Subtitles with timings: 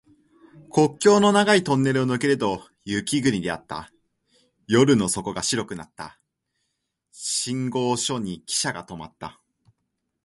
[0.71, 3.93] 国境の長いトンネルを抜けると雪国であった。
[4.65, 6.19] 夜の底が白くなった。
[7.11, 9.39] 信号所にきしゃが止まった。